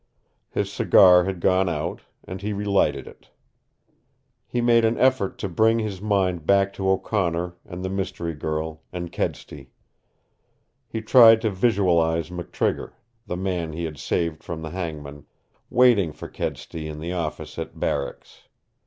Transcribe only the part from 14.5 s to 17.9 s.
the hangman, waiting for Kedsty in the office at